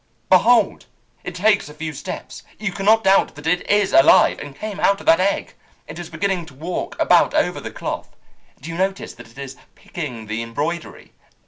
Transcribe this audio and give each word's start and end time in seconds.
"Behold, 0.31 0.87
it 1.23 1.35
takes 1.35 1.69
a 1.69 1.75
few 1.75 1.93
steps! 1.93 2.41
You 2.57 2.71
cannot 2.71 3.03
doubt 3.03 3.35
that 3.35 3.45
it 3.45 3.69
is 3.69 3.93
alive, 3.93 4.39
and 4.39 4.55
came 4.55 4.79
out 4.79 4.99
of 4.99 5.05
that 5.05 5.19
egg. 5.19 5.53
It 5.87 5.99
is 5.99 6.09
beginning 6.09 6.47
to 6.47 6.55
walk 6.55 6.99
about 6.99 7.35
over 7.35 7.59
the 7.61 7.69
cloth. 7.69 8.15
Do 8.59 8.71
you 8.71 8.77
notice 8.79 9.13
that 9.13 9.29
it 9.29 9.37
is 9.37 9.57
picking 9.75 10.25
the 10.25 10.41
embroidery? 10.41 11.13